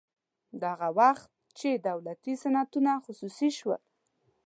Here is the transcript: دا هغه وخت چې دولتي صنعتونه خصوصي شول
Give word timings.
دا 0.61 0.69
هغه 0.75 0.89
وخت 0.99 1.29
چې 1.59 1.69
دولتي 1.87 2.33
صنعتونه 2.41 2.91
خصوصي 3.05 3.49
شول 3.59 3.81